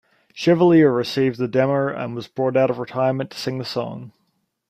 Chevalier 0.33 0.91
received 0.91 1.37
the 1.37 1.47
demo 1.47 1.89
and 1.89 2.15
was 2.15 2.27
brought 2.27 2.57
out 2.57 2.71
of 2.71 2.79
retirement 2.79 3.29
to 3.29 3.37
sing 3.37 3.59
the 3.59 3.63
song. 3.65 4.11